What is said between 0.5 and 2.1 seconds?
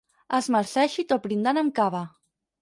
marceixi tot brindant amb cava.